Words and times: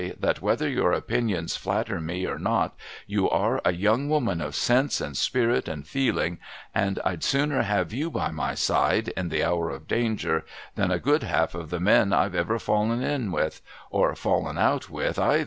That 0.19 0.41
whether 0.41 0.67
your 0.67 0.93
opinions 0.93 1.55
flatter 1.55 2.01
me 2.01 2.25
or 2.25 2.39
not, 2.39 2.73
you 3.05 3.29
are 3.29 3.61
a 3.63 3.71
young 3.71 4.09
woman 4.09 4.41
of 4.41 4.55
sense, 4.55 4.99
and 4.99 5.15
spirit, 5.15 5.67
and 5.67 5.85
feeling; 5.87 6.39
and 6.73 6.97
I'd 7.05 7.23
sooner 7.23 7.61
have 7.61 7.93
you 7.93 8.09
by 8.09 8.31
my 8.31 8.55
side, 8.55 9.09
in 9.09 9.29
the 9.29 9.43
hour 9.43 9.69
of 9.69 9.87
danger, 9.87 10.43
than 10.73 10.89
a 10.89 10.97
good 10.97 11.21
half 11.21 11.53
of 11.53 11.69
the 11.69 11.79
men 11.79 12.13
I've 12.13 12.33
ever 12.33 12.57
fallen 12.57 13.03
in 13.03 13.31
with— 13.31 13.61
or 13.91 14.15
fallen 14.15 14.57
out 14.57 14.89
with, 14.89 15.19
ayther.' 15.19 15.39